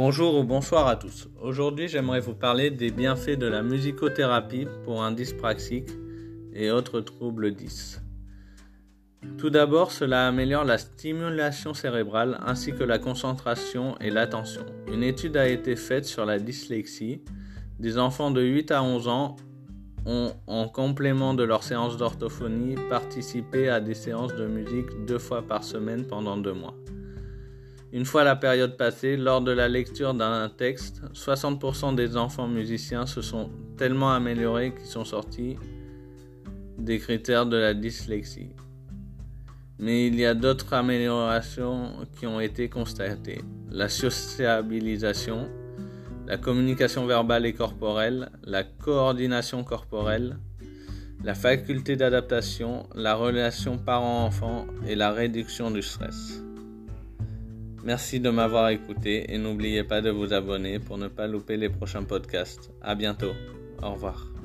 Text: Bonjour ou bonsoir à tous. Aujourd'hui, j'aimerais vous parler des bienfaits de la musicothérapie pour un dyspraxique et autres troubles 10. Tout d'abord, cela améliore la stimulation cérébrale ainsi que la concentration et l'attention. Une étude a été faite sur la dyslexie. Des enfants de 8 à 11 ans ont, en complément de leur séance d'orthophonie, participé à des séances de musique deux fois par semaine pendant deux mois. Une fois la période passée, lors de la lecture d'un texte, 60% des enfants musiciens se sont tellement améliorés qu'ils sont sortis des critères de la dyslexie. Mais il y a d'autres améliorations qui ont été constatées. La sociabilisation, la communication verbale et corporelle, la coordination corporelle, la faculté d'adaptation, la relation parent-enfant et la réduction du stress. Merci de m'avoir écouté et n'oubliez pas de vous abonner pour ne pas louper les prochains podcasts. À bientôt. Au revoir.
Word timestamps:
Bonjour 0.00 0.38
ou 0.38 0.44
bonsoir 0.44 0.86
à 0.86 0.94
tous. 0.94 1.28
Aujourd'hui, 1.42 1.88
j'aimerais 1.88 2.20
vous 2.20 2.36
parler 2.36 2.70
des 2.70 2.92
bienfaits 2.92 3.36
de 3.36 3.48
la 3.48 3.64
musicothérapie 3.64 4.68
pour 4.84 5.02
un 5.02 5.10
dyspraxique 5.10 5.88
et 6.52 6.70
autres 6.70 7.00
troubles 7.00 7.52
10. 7.52 8.00
Tout 9.38 9.50
d'abord, 9.50 9.90
cela 9.90 10.28
améliore 10.28 10.62
la 10.62 10.78
stimulation 10.78 11.74
cérébrale 11.74 12.38
ainsi 12.46 12.72
que 12.72 12.84
la 12.84 13.00
concentration 13.00 13.98
et 13.98 14.10
l'attention. 14.10 14.64
Une 14.86 15.02
étude 15.02 15.36
a 15.36 15.48
été 15.48 15.74
faite 15.74 16.04
sur 16.04 16.24
la 16.24 16.38
dyslexie. 16.38 17.24
Des 17.80 17.98
enfants 17.98 18.30
de 18.30 18.40
8 18.40 18.70
à 18.70 18.84
11 18.84 19.08
ans 19.08 19.34
ont, 20.06 20.30
en 20.46 20.68
complément 20.68 21.34
de 21.34 21.42
leur 21.42 21.64
séance 21.64 21.96
d'orthophonie, 21.96 22.76
participé 22.88 23.68
à 23.68 23.80
des 23.80 23.94
séances 23.94 24.36
de 24.36 24.46
musique 24.46 25.06
deux 25.08 25.18
fois 25.18 25.42
par 25.42 25.64
semaine 25.64 26.06
pendant 26.06 26.36
deux 26.36 26.54
mois. 26.54 26.74
Une 27.90 28.04
fois 28.04 28.22
la 28.22 28.36
période 28.36 28.76
passée, 28.76 29.16
lors 29.16 29.40
de 29.40 29.50
la 29.50 29.66
lecture 29.66 30.12
d'un 30.12 30.50
texte, 30.50 31.02
60% 31.14 31.94
des 31.94 32.18
enfants 32.18 32.46
musiciens 32.46 33.06
se 33.06 33.22
sont 33.22 33.50
tellement 33.78 34.12
améliorés 34.12 34.74
qu'ils 34.74 34.86
sont 34.86 35.06
sortis 35.06 35.56
des 36.76 36.98
critères 36.98 37.46
de 37.46 37.56
la 37.56 37.72
dyslexie. 37.72 38.50
Mais 39.78 40.06
il 40.06 40.16
y 40.16 40.26
a 40.26 40.34
d'autres 40.34 40.74
améliorations 40.74 41.92
qui 42.18 42.26
ont 42.26 42.40
été 42.40 42.68
constatées. 42.68 43.40
La 43.70 43.88
sociabilisation, 43.88 45.48
la 46.26 46.36
communication 46.36 47.06
verbale 47.06 47.46
et 47.46 47.54
corporelle, 47.54 48.30
la 48.44 48.64
coordination 48.64 49.64
corporelle, 49.64 50.36
la 51.24 51.34
faculté 51.34 51.96
d'adaptation, 51.96 52.86
la 52.94 53.14
relation 53.14 53.78
parent-enfant 53.78 54.66
et 54.86 54.94
la 54.94 55.10
réduction 55.10 55.70
du 55.70 55.80
stress. 55.80 56.42
Merci 57.84 58.20
de 58.20 58.30
m'avoir 58.30 58.68
écouté 58.70 59.32
et 59.32 59.38
n'oubliez 59.38 59.84
pas 59.84 60.00
de 60.00 60.10
vous 60.10 60.32
abonner 60.32 60.78
pour 60.78 60.98
ne 60.98 61.08
pas 61.08 61.26
louper 61.26 61.56
les 61.56 61.68
prochains 61.68 62.02
podcasts. 62.02 62.70
À 62.82 62.94
bientôt. 62.94 63.32
Au 63.82 63.92
revoir. 63.92 64.37